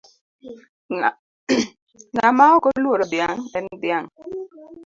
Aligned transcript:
Ng'ama 2.15 2.45
ok 2.57 2.63
oluoro 2.71 3.05
dhiang' 3.11 3.45
en 3.57 3.65
dhiang'. 3.81 4.09